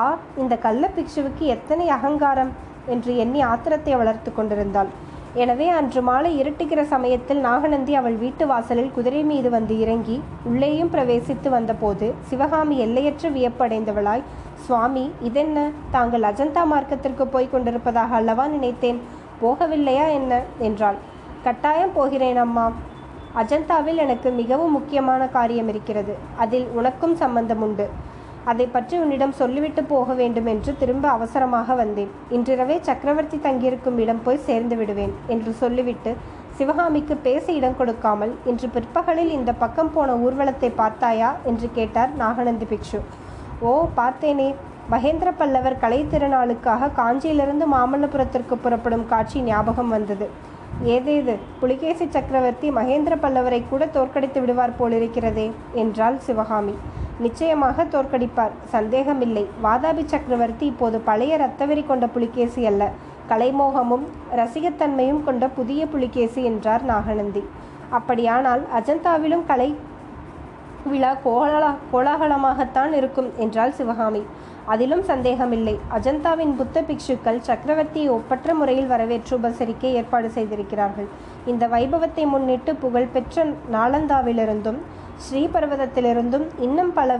ஆ 0.01 0.03
இந்த 0.43 0.53
கள்ள 0.67 0.89
பிக்ஷுவுக்கு 0.97 1.45
எத்தனை 1.55 1.87
அகங்காரம்? 1.97 2.53
என்று 2.93 3.11
எண்ணி 3.23 3.41
ஆத்திரத்தை 3.49 3.93
வளர்த்து 3.99 4.29
கொண்டிருந்தாள். 4.37 4.91
எனவே 5.43 5.67
அன்று 5.77 6.01
மாலை 6.07 6.31
இருட்டுகிற 6.39 6.81
சமயத்தில் 6.91 7.39
நாகநந்தி 7.45 7.93
அவள் 7.99 8.17
வீட்டு 8.23 8.43
வாசலில் 8.51 8.91
குதிரை 8.95 9.21
மீது 9.29 9.49
வந்து 9.55 9.75
இறங்கி 9.83 10.17
உள்ளேயும் 10.49 10.91
பிரவேசித்து 10.95 11.49
வந்தபோது 11.55 12.07
சிவகாமி 12.29 12.75
எல்லையற்ற 12.85 13.29
வியப்படைந்தவளாய் 13.37 14.27
சுவாமி 14.65 15.05
இதென்ன? 15.27 15.63
தாங்கள் 15.95 16.27
அஜந்தா 16.29 16.63
மார்க்கத்திற்கு 16.73 17.25
போய்க் 17.35 17.53
கொண்டிருப்பதாக 17.53 18.15
அல்லவா 18.19 18.45
நினைத்தேன். 18.55 18.99
போகவில்லையா 19.43 20.11
என்ன? 20.11 20.41
என்றாள். 20.59 20.95
கட்டாயம் 21.43 21.93
போகிறேன் 21.93 22.37
அம்மா. 22.37 22.71
அஜந்தாவில் 23.35 23.95
எனக்கு 23.95 24.29
மிகவும் 24.31 24.71
முக்கியமான 24.71 25.27
காரியம் 25.27 25.67
இருக்கிறது. 25.67 26.15
அதில் 26.35 26.67
உனக்கும் 26.67 27.15
சம்பந்தம் 27.15 27.61
உண்டு. 27.61 27.89
அதை 28.45 28.65
பற்றி 28.65 28.97
உன்னிடம் 28.97 29.31
சொல்லிவிட்டு 29.31 29.83
போக 29.83 30.13
வேண்டும் 30.13 30.45
என்று 30.45 30.75
திரும்ப 30.77 31.09
அவசரமாக 31.09 31.73
வந்தேன். 31.73 32.09
இன்றிரவே 32.29 32.77
சக்கரவர்த்தி 32.81 33.39
தங்கியிருக்கும் 33.39 33.97
இடம் 33.97 34.23
போய் 34.23 34.37
சேர்ந்து 34.37 34.75
விடுவேன் 34.75 35.13
என்று 35.27 35.51
சொல்லிவிட்டு 35.51 36.15
சிவகாமிக்கு 36.55 37.15
பேச 37.15 37.51
இடம் 37.51 37.77
கொடுக்காமல் 37.77 38.35
இன்று 38.45 38.67
பிற்பகலில் 38.67 39.31
இந்த 39.31 39.53
பக்கம் 39.53 39.91
போன 39.93 40.15
ஊர்வலத்தை 40.15 40.71
பார்த்தாயா? 40.75 41.35
என்று 41.45 41.69
கேட்டார் 41.73 42.15
நாகநந்தி 42.15 42.65
பிக்ஷு. 42.65 42.99
ஓ 43.59 43.85
பார்த்தேனே. 43.97 44.55
மகேந்திர 44.91 45.31
பல்லவர் 45.37 45.79
கலைத்திறனாளுக்காக 45.81 46.89
காஞ்சியிலிருந்து 46.97 47.65
மாமல்லபுரத்திற்கு 47.73 48.55
புறப்படும் 48.63 49.05
காட்சி 49.07 49.41
ஞாபகம் 49.41 49.89
வந்தது. 49.89 50.29
ஏதேது? 50.85 51.35
புலிகேசி 51.59 52.05
சக்கரவர்த்தி 52.09 52.71
மகேந்திர 52.71 53.15
பல்லவரை 53.21 53.63
கூட 53.69 53.85
தோற்கடித்து 53.85 54.39
விடுவார் 54.39 54.75
போலிருக்கிறதே 54.79 55.51
என்றாள் 55.73 56.19
சிவகாமி. 56.19 56.75
நிச்சயமாக 57.19 57.83
தோற்கடிப்பார். 57.83 58.53
சந்தேகமில்லை. 58.65 59.47
வாதாபி 59.63 60.05
சக்கரவர்த்தி 60.05 60.65
இப்போது 60.65 60.99
பழைய 60.99 61.37
ரத்தவெறி 61.37 61.85
கொண்ட 61.87 62.07
புலிகேசி 62.07 62.65
அல்ல. 62.65 62.91
கலைமோகமும் 63.29 64.05
ரசிகத்தன்மையும் 64.35 65.23
கொண்ட 65.23 65.47
புதிய 65.47 65.87
புலிகேசி 65.87 66.43
என்றார் 66.43 66.83
நாகநந்தி. 66.83 67.43
அப்படியானால் 67.89 68.63
அஜந்தாவிலும் 68.79 69.45
கலை 69.45 69.75
விழா 70.85 71.15
கோலா 71.23 71.75
கோலாகலமாகத்தான் 71.93 72.93
இருக்கும் 72.93 73.31
என்றாள் 73.37 73.71
சிவகாமி. 73.71 74.23
அதிலும் 74.71 75.03
சந்தேகமில்லை. 75.03 75.75
அஜந்தாவின் 75.97 76.53
புத்த 76.59 76.81
பிக்ஷுக்கள் 76.81 77.39
சக்கரவர்த்தியை 77.47 78.09
ஒப்பற்ற 78.09 78.53
முறையில் 78.53 78.87
வரவேற்று 78.87 79.33
உபசரிக்க 79.37 79.83
ஏற்பாடு 79.99 80.29
செய்திருக்கிறார்கள். 80.29 81.07
இந்த 81.45 81.67
வைபவத்தை 81.67 82.25
முன்னிட்டு 82.33 82.73
புகழ்பெற்ற 82.75 83.45
நாலந்தாவிலிருந்தும் 83.71 84.79
ஸ்ரீபர்வதத்திலிருந்தும் 85.25 86.45
இன்னும் 86.59 86.93
பல 86.93 87.17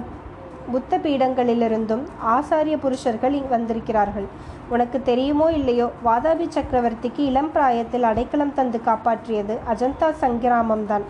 புத்த 0.71 0.97
பீடங்களிலிருந்தும் 0.97 2.03
ஆசாரிய 2.35 2.75
புருஷர்கள் 2.83 3.35
வந்திருக்கிறார்கள். 3.53 4.27
உனக்கு 4.69 5.01
தெரியுமோ 5.01 5.47
இல்லையோ 5.51 5.87
வாதாபி 6.05 6.47
சக்கரவர்த்திக்கு 6.55 7.21
இளம் 7.29 7.51
பிராயத்தில் 7.51 8.03
அடைக்கலம் 8.03 8.53
தந்து 8.53 8.79
காப்பாற்றியது 8.85 9.57
அஜந்தா 9.73 10.09
சங்கிராமம்தான். 10.21 11.05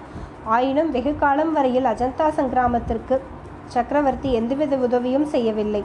ஆயினும் 0.46 0.92
வெகு 0.92 1.14
காலம் 1.16 1.54
வரையில் 1.54 1.86
அஜந்தா 1.86 2.30
சங்கிராமத்திற்கு 2.38 3.18
சக்கரவர்த்தி 3.76 4.32
எந்தவித 4.34 4.76
உதவியும் 4.76 5.26
செய்யவில்லை. 5.26 5.84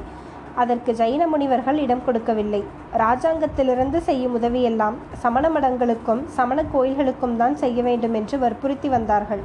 அதற்கு 0.62 0.92
ஜைன 1.00 1.22
முனிவர்கள் 1.32 1.78
இடம் 1.84 2.04
கொடுக்கவில்லை. 2.06 2.62
ராஜாங்கத்திலிருந்து 3.02 3.98
செய்யும் 4.08 4.36
உதவியெல்லாம் 4.38 4.96
சமண 5.24 5.50
மடங்களுக்கும் 5.56 6.22
சமண 6.38 6.64
கோயில்களுக்கும் 6.74 7.36
தான் 7.42 7.56
செய்ய 7.62 7.82
வேண்டும் 7.88 8.16
என்று 8.20 8.38
வற்புறுத்தி 8.44 8.90
வந்தார்கள். 8.96 9.42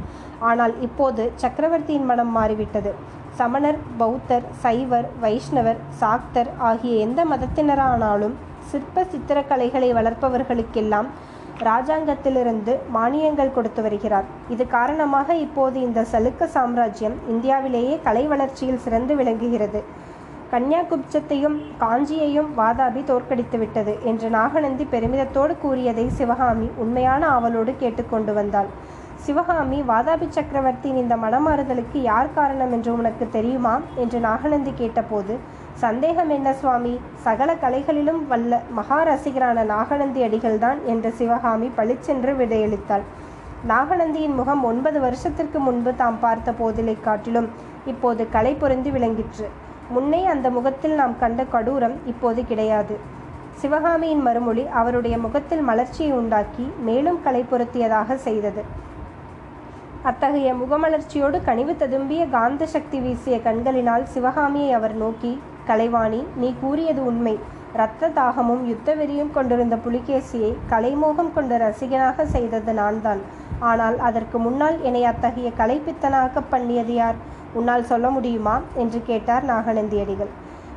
ஆனால் 0.52 0.74
இப்போது 0.88 1.26
சக்கரவர்த்தியின் 1.44 2.10
மனம் 2.12 2.34
மாறிவிட்டது. 2.38 2.94
சமணர் 3.42 3.80
பௌத்தர் 4.00 4.48
சைவர் 4.64 5.08
வைஷ்ணவர் 5.22 5.80
சாக்தர் 6.02 6.50
ஆகிய 6.70 6.96
எந்த 7.06 7.22
மதத்தினரானாலும் 7.32 8.36
சிற்ப 8.72 9.06
சித்திரக்கலைகளை 9.14 9.90
வளர்ப்பவர்களுக்கெல்லாம் 10.00 11.10
ராஜாங்கத்திலிருந்து 11.70 12.74
மானியங்கள் 12.96 13.56
கொடுத்து 13.56 13.82
வருகிறார். 13.86 14.30
இது 14.54 14.64
காரணமாக 14.68 15.36
இப்போது 15.46 15.78
இந்த 15.88 16.00
சலுக்க 16.12 16.48
சாம்ராஜ்யம் 16.56 17.18
இந்தியாவிலேயே 17.34 17.96
கலை 18.08 18.24
வளர்ச்சியில் 18.32 18.82
சிறந்து 18.86 19.16
விளங்குகிறது. 19.20 19.82
கன்னியாகுப்சத்தையும் 20.54 21.56
காஞ்சியையும் 21.80 22.50
வாதாபி 22.58 23.04
தோற்கடித்து 23.04 23.58
விட்டது 23.58 23.94
என்று 24.04 24.30
நாகநந்தி 24.30 24.86
பெருமிதத்தோடு 24.92 25.54
கூறியதை 25.58 26.10
சிவகாமி 26.10 26.70
உண்மையான 26.76 27.22
ஆவலோடு 27.28 27.74
கேட்டுக்கொண்டு 27.80 28.34
வந்தாள். 28.34 28.70
சிவகாமி 29.16 29.82
வாதாபி 29.82 30.28
சக்கரவர்த்தியின் 30.30 30.98
இந்த 30.98 31.16
மனமாறுதலுக்கு 31.16 32.02
யார் 32.02 32.34
காரணம் 32.34 32.72
என்று 32.72 32.92
உனக்கு 32.94 33.28
தெரியுமா? 33.30 33.80
என்று 33.96 34.20
நாகநந்தி 34.20 34.74
கேட்டபோது 34.76 35.40
சந்தேகம் 35.74 36.30
என்ன 36.30 36.54
சுவாமி? 36.54 36.94
சகல 37.16 37.56
கலைகளிலும் 37.56 38.22
வல்ல 38.28 38.62
மகா 38.72 39.04
ரசிகரான 39.04 39.66
நாகநந்தி 39.66 40.24
அடிகள்தான் 40.24 40.82
என்று 40.86 41.12
சிவகாமி 41.12 41.72
பளிச்சென்று 41.76 42.34
விடையளித்தாள். 42.34 43.02
நாகநந்தியின் 43.68 44.36
முகம் 44.36 44.64
ஒன்பது 44.64 45.00
வருஷத்திற்கு 45.00 45.60
முன்பு 45.60 45.96
தாம் 45.96 46.20
பார்த்த 46.20 46.52
போதிலை 46.62 46.98
காட்டிலும் 47.02 47.50
இப்போது 47.86 48.30
கலை 48.30 48.54
பொருந்தி 48.54 48.90
விளங்கிற்று. 48.90 49.48
முன்னே 49.90 50.26
அந்த 50.26 50.50
முகத்தில் 50.50 50.94
நாம் 50.94 51.20
கண்ட 51.20 51.44
கடூரம் 51.44 51.96
இப்போது 52.06 52.46
கிடையாது. 52.46 53.00
சிவகாமியின் 53.54 54.22
மறுமொழி 54.22 54.68
அவருடைய 54.68 55.18
முகத்தில் 55.18 55.62
மலர்ச்சியை 55.62 56.12
உண்டாக்கி 56.12 56.72
மேலும் 56.80 57.20
களை 57.24 57.46
பொருத்தியதாக 57.52 58.16
செய்தது. 58.16 58.64
அத்தகைய 60.04 60.54
முகமலர்ச்சியோடு 60.54 61.44
கனிவு 61.44 61.76
ததும்பிய 61.80 62.30
காந்த 62.30 62.66
சக்தி 62.66 63.00
வீசிய 63.00 63.42
கண்களினால் 63.42 64.06
சிவகாமியை 64.06 64.72
அவர் 64.72 64.96
நோக்கி 64.96 65.42
கலைவாணி 65.66 66.24
நீ 66.36 66.56
கூறியது 66.62 67.06
உண்மை. 67.06 67.40
இரத்த 67.74 68.10
தாகமும் 68.10 68.68
யுத்த 68.68 68.96
வெறியும் 68.96 69.32
கொண்டிருந்த 69.32 69.76
புலிகேசியை 69.76 70.56
கலைமோகம் 70.70 71.34
கொண்ட 71.34 71.58
ரசிகனாக 71.58 72.26
செய்தது 72.26 72.74
நான்தான். 72.74 73.22
ஆனால் 73.60 74.00
அதற்கு 74.00 74.40
முன்னால் 74.40 74.82
என்னை 74.82 75.06
அத்தகைய 75.06 75.52
கலைப்பித்தனாக 75.58 76.42
பண்ணியது 76.50 76.94
யார்? 76.94 77.16
உன்னால் 77.54 77.84
சொல்ல 77.84 78.10
முடியுமா? 78.10 78.62
என்று 78.76 79.02
கேட்டார் 79.06 79.46
நாகநந்தியடிகள். 79.46 80.32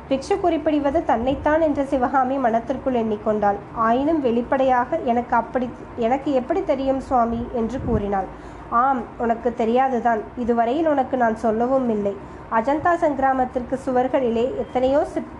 பிக்ஷு 0.09 0.39
குறிப்பிடுவது 0.39 1.05
தன்னைத்தான் 1.05 1.61
என்ற 1.61 1.83
சிவகாமி 1.83 2.37
மனத்திற்குள் 2.37 2.93
எண்ணிக்கொண்டாள். 2.93 3.55
ஆயினும் 3.73 4.21
வெளிப்படையாக 4.21 4.99
எனக்கு 4.99 5.35
அப்படி 5.35 5.69
எனக்கு 5.95 6.33
எப்படி 6.33 6.63
தெரியும் 6.63 6.99
சுவாமி? 6.99 7.47
என்று 7.53 7.79
கூறினாள். 7.85 8.25
ஆம் 8.69 9.01
உனக்கு 9.17 9.53
தெரியாதுதான். 9.57 10.21
இதுவரையில் 10.37 10.87
உனக்கு 10.87 11.17
நான் 11.17 11.35
சொல்லவும் 11.35 11.89
இல்லை. 11.89 12.15
அஜந்தா 12.51 12.93
சங்கிராமத்திற்கு 12.93 13.79
சுவர்களிலே 13.85 14.55
எத்தனையோ 14.55 15.05
சிற் 15.05 15.35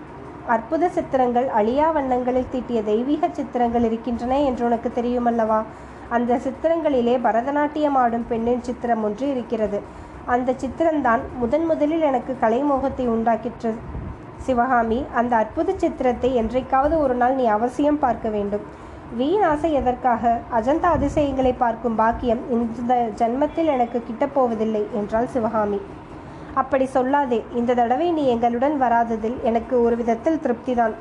அற்புத 0.47 0.89
சித்திரங்கள் 0.89 1.47
அழியா 1.47 1.91
வண்ணங்களில் 1.91 2.51
தீட்டிய 2.51 2.83
தெய்வீக 2.83 3.29
சித்திரங்கள் 3.31 3.83
இருக்கின்றன 3.83 4.41
என்று 4.41 4.65
உனக்கு 4.65 4.91
தெரியுமல்லவா? 4.95 5.63
அந்த 6.09 6.37
சித்திரங்களிலே 6.37 7.15
பரதநாட்டியம் 7.23 7.93
ஆடும் 7.93 8.25
பெண்ணின் 8.27 8.63
சித்திரம் 8.63 9.03
ஒன்று 9.03 9.29
இருக்கிறது. 9.29 9.81
அந்த 10.33 10.55
சித்திரம்தான் 10.61 11.21
முதன் 11.41 11.65
முதலில் 11.65 12.03
எனக்கு 12.09 12.33
கலைமோகத்தை 12.41 13.05
உண்டாக்கிற்று 13.15 13.71
சிவகாமி. 14.45 14.99
அந்த 15.19 15.33
அற்புத 15.35 15.75
சித்திரத்தை 15.83 16.29
என்றைக்காவது 16.35 16.95
ஒரு 17.03 17.13
நாள் 17.13 17.35
நீ 17.35 17.45
அவசியம் 17.57 17.99
பார்க்க 17.99 18.29
வேண்டும். 18.29 18.65
வீண் 19.17 19.45
ஆசை 19.51 19.69
எதற்காக? 19.73 20.23
அஜந்தா 20.57 20.89
அதிசயங்களை 20.97 21.53
பார்க்கும் 21.53 21.95
பாக்கியம் 21.95 22.41
இந்த 22.55 22.95
ஜன்மத்தில் 23.21 23.71
எனக்கு 23.75 23.99
கிட்டப்போவதில்லை 24.07 24.83
என்றாள் 24.99 25.31
சிவகாமி. 25.35 25.79
அப்படி 26.53 26.85
சொல்லாதே 26.93 27.39
இந்த 27.59 27.71
தடவை 27.73 28.07
நீ 28.11 28.23
எங்களுடன் 28.33 28.75
வராததில் 28.83 29.37
எனக்கு 29.49 29.75
ஒரு 29.85 29.95
விதத்தில் 29.95 30.41
திருப்திதான். 30.45 30.95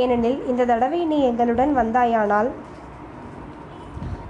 ஏனெனில் 0.00 0.38
இந்த 0.46 0.62
தடவை 0.64 1.00
நீ 1.12 1.18
எங்களுடன் 1.30 1.72
வந்தாயானால் 1.76 2.48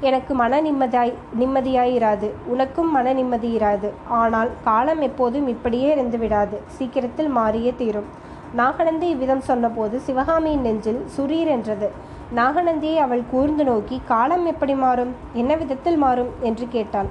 எனக்கு 0.01 0.35
மன 0.35 0.61
நிம்மதியாய் 0.63 1.13
நிம்மதியாயிராது. 1.39 2.29
உனக்கும் 2.47 2.91
மன 2.91 3.13
நிம்மதி 3.13 3.59
இராது 3.59 3.89
ஆனால் 4.09 4.51
காலம் 4.65 5.01
எப்போதும் 5.01 5.49
இப்படியே 5.49 5.93
இருந்து 5.93 6.19
விடாது 6.19 6.61
சீக்கிரத்தில் 6.67 7.29
மாறியே 7.29 7.75
தீரும். 7.77 8.07
நாகநந்தி 8.55 9.09
இவ்விதம் 9.09 9.41
சொன்னபோது 9.41 10.01
சிவகாமியின் 10.01 10.61
நெஞ்சில் 10.61 11.01
சுரீர் 11.17 11.47
என்றது. 11.47 11.89
நாகநந்தியை 12.37 12.97
அவள் 12.97 13.23
கூர்ந்து 13.31 13.65
நோக்கி 13.65 14.01
காலம் 14.07 14.47
எப்படி 14.47 14.75
மாறும்? 14.75 15.15
என்ன 15.33 15.55
விதத்தில் 15.55 15.97
மாறும்? 15.97 16.31
என்று 16.41 16.69
கேட்டாள். 16.69 17.09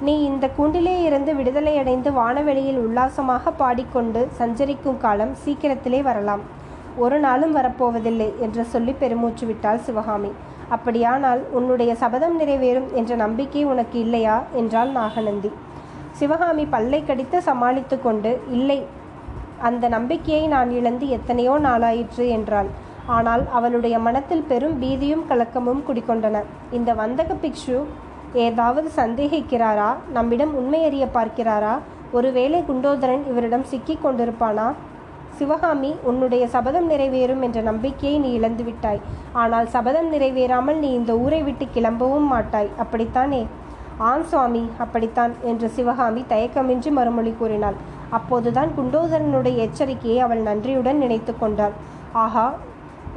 நீ 0.00 0.22
இந்த 0.22 0.48
கூண்டிலே 0.48 1.02
இருந்து 1.02 1.34
விடுதலையடைந்து 1.34 2.12
வானவெளியில் 2.12 2.78
உல்லாசமாக 2.78 3.50
பாடிக்கொண்டு 3.50 4.28
சஞ்சரிக்கும் 4.30 4.98
காலம் 4.98 5.34
சீக்கிரத்திலே 5.44 6.02
வரலாம். 6.02 6.40
ஒரு 6.96 7.18
நாளும் 7.18 7.56
வரப்போவதில்லை 7.56 8.38
என்று 8.38 8.64
சொல்லி 8.64 8.92
பெருமூச்சு 8.92 9.46
விட்டாள் 9.46 9.78
சிவகாமி. 9.78 10.32
அப்படியானால் 10.68 11.42
உன்னுடைய 11.50 11.94
சபதம் 11.94 12.36
நிறைவேறும் 12.40 12.88
என்ற 12.92 13.14
நம்பிக்கை 13.14 13.64
உனக்கு 13.64 13.98
இல்லையா 13.98 14.36
என்றாள் 14.52 14.90
நாகநந்தி. 14.90 15.50
சிவகாமி 16.12 16.64
பல்லை 16.66 17.00
கடித்து 17.04 17.42
சமாளித்து 17.42 17.96
கொண்டு 18.00 18.40
இல்லை 18.50 18.78
அந்த 19.60 19.88
நம்பிக்கையை 19.88 20.46
நான் 20.46 20.70
இழந்து 20.70 21.08
எத்தனையோ 21.08 21.58
நாளாயிற்று 21.58 22.28
என்றாள். 22.28 22.70
ஆனால் 23.06 23.42
அவளுடைய 23.52 23.98
மனத்தில் 23.98 24.48
பெரும் 24.48 24.76
பீதியும் 24.82 25.24
கலக்கமும் 25.28 25.82
குடிக்கொண்டன 25.88 26.42
இந்த 26.70 26.94
வந்தக 26.94 27.36
பிக்ஷு 27.42 27.78
ஏதாவது 28.32 28.88
சந்தேகிக்கிறாரா? 28.96 29.90
நம்மிடம் 30.12 30.54
உண்மை 30.54 30.80
அறிய 30.84 31.06
பார்க்கிறாரா? 31.14 31.74
ஒருவேளை 32.12 32.58
குண்டோதரன் 32.68 33.24
இவரிடம் 33.30 33.68
சிக்கிக் 33.70 34.04
கொண்டிருப்பானா? 34.04 34.66
சிவகாமி 35.38 35.90
உன்னுடைய 36.10 36.44
சபதம் 36.54 36.88
நிறைவேறும் 36.90 37.42
என்ற 37.46 37.60
நம்பிக்கையை 37.68 38.16
நீ 38.24 38.30
இழந்து 38.38 38.64
விட்டாய். 38.68 39.00
ஆனால் 39.42 39.66
சபதம் 39.74 40.08
நிறைவேறாமல் 40.14 40.78
நீ 40.84 40.90
இந்த 41.00 41.12
ஊரை 41.24 41.40
விட்டு 41.48 41.66
கிளம்பவும் 41.76 42.28
மாட்டாய். 42.34 42.70
அப்படித்தானே? 42.84 43.42
ஆம் 44.08 44.24
சுவாமி 44.30 44.62
அப்படித்தான் 44.84 45.34
என்று 45.50 45.68
சிவகாமி 45.76 46.22
தயக்கமின்றி 46.32 46.90
மறுமொழி 46.98 47.32
கூறினாள். 47.38 47.76
அப்போதுதான் 48.18 48.72
குண்டோதரனுடைய 48.78 49.56
எச்சரிக்கையை 49.66 50.18
அவள் 50.26 50.42
நன்றியுடன் 50.48 51.02
நினைத்து 51.04 51.34
கொண்டாள். 51.38 51.76
ஆஹா 52.24 52.46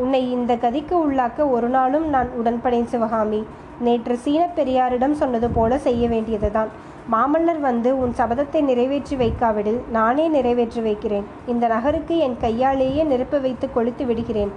உன்னை 0.04 0.22
இந்த 0.36 0.54
கதிக்கு 0.64 0.96
உள்ளாக்க 1.06 1.50
ஒரு 1.56 1.70
நாளும் 1.76 2.06
நான் 2.14 2.30
உடன்படேன் 2.42 2.92
சிவகாமி. 2.94 3.42
நேற்று 3.86 4.16
சீன 4.24 4.44
பெரியாரிடம் 4.58 5.20
சொன்னது 5.22 5.48
போல 5.58 5.78
செய்ய 5.88 6.04
வேண்டியதுதான். 6.14 6.72
மாமல்லர் 7.14 7.62
வந்து 7.68 7.90
உன் 8.02 8.12
சபதத்தை 8.18 8.60
நிறைவேற்றி 8.70 9.16
வைக்காவிடில் 9.22 9.78
நானே 9.96 10.26
நிறைவேற்றி 10.34 10.82
வைக்கிறேன். 10.88 11.26
இந்த 11.52 11.66
நகருக்கு 11.74 12.16
என் 12.26 12.36
கையாலேயே 12.44 13.04
நெருப்பு 13.12 13.38
வைத்து 13.46 13.68
கொளுத்து 13.76 14.04
விடுகிறேன். 14.10 14.52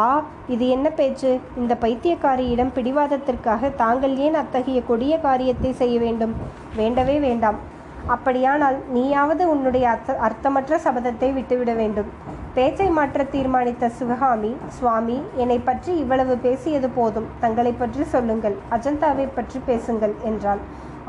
ஆ 0.00 0.02
இது 0.54 0.64
என்ன 0.74 0.86
பேச்சு? 0.98 1.30
இந்த 1.60 1.72
பைத்தியக்காரியிடம் 1.84 2.72
பிடிவாதத்திற்காக 2.76 3.70
தாங்கள் 3.82 4.14
ஏன் 4.26 4.36
அத்தகைய 4.40 4.80
கொடிய 4.90 5.14
காரியத்தை 5.26 5.70
செய்ய 5.80 5.96
வேண்டும்? 6.04 6.34
வேண்டவே 6.78 7.16
வேண்டாம். 7.26 7.60
அப்படியானால் 8.14 8.76
நீயாவது 8.96 9.44
உன்னுடைய 9.52 9.84
அர்த்த 9.92 10.18
அர்த்தமற்ற 10.26 10.78
சபதத்தை 10.86 11.30
விட்டுவிட 11.38 11.72
வேண்டும். 11.80 12.10
பேச்சை 12.56 12.88
மாற்ற 12.98 13.24
தீர்மானித்த 13.32 13.90
சிவகாமி 14.00 14.52
சுவாமி 14.76 15.16
என்னை 15.44 15.58
பற்றி 15.70 15.92
இவ்வளவு 16.02 16.36
பேசியது 16.44 16.90
போதும். 16.98 17.30
தங்களை 17.44 17.72
பற்றி 17.80 18.04
சொல்லுங்கள். 18.14 18.58
அஜந்தாவை 18.76 19.26
பற்றி 19.38 19.60
பேசுங்கள் 19.70 20.14
என்றாள். 20.30 20.62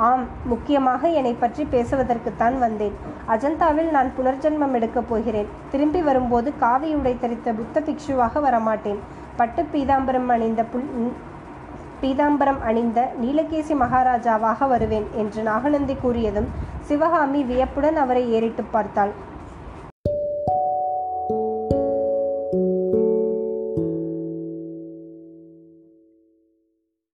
ஆம் 0.05 0.25
முக்கியமாக 0.45 1.07
என்னை 1.07 1.33
பற்றி 1.33 1.63
பேசுவதற்குத்தான் 1.71 2.57
வந்தேன். 2.59 2.95
அஜந்தாவில் 3.27 3.89
நான் 3.89 4.11
புனர்ஜென்மம் 4.17 4.73
எடுக்கப் 4.73 5.09
போகிறேன். 5.09 5.47
திரும்பி 5.71 6.01
வரும்போது 6.01 6.53
காவி 6.57 6.95
உடை 6.95 7.13
தரித்த 7.21 7.53
புத்த 7.59 7.81
பிக்ஷுவாக 7.87 8.43
வரமாட்டேன். 8.47 8.99
பட்டு 9.35 9.65
பீதாம்பரம் 9.73 10.29
அணிந்த 10.35 10.63
புல் 10.63 11.13
பீதாம்பரம் 12.01 12.61
அணிந்த 12.69 12.99
நீலகேசி 13.21 13.75
மகாராஜாவாக 13.83 14.67
வருவேன் 14.67 15.07
என்று 15.15 15.43
நாகநந்தி 15.43 15.95
கூறியதும் 16.03 16.49
சிவகாமி 16.81 17.43
வியப்புடன் 17.43 17.95
அவரை 17.95 18.23
ஏறிட்டு 18.31 18.63
பார்த்தாள். 18.63 19.11